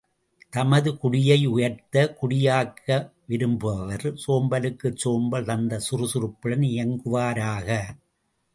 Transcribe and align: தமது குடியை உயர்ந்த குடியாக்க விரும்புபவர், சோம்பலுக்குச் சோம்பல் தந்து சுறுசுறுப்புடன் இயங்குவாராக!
தமது 0.53 0.91
குடியை 0.97 1.37
உயர்ந்த 1.47 1.97
குடியாக்க 2.21 2.87
விரும்புபவர், 3.29 4.07
சோம்பலுக்குச் 4.23 4.99
சோம்பல் 5.03 5.45
தந்து 5.45 5.79
சுறுசுறுப்புடன் 5.89 6.65
இயங்குவாராக! 6.71 7.69